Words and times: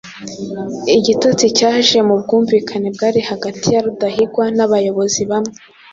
Igitotsi 0.97 1.45
cyaje 1.57 1.97
mu 2.07 2.15
bwumvikane 2.21 2.87
bwari 2.95 3.19
hagati 3.29 3.65
ya 3.73 3.81
Rudahigwa 3.85 4.45
n'abayobozi 4.55 5.21
bamwe 5.31 5.55